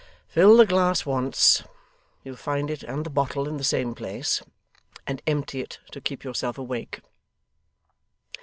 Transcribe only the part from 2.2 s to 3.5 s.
you'll find it and the bottle